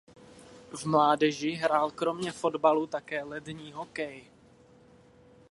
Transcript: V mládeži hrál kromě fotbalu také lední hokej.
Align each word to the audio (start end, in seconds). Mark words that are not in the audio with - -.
V 0.79 0.85
mládeži 0.85 1.51
hrál 1.51 1.91
kromě 1.91 2.31
fotbalu 2.31 2.87
také 2.87 3.23
lední 3.23 3.71
hokej. 3.71 4.23